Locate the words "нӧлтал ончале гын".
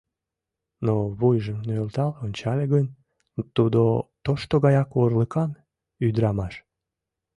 1.67-2.85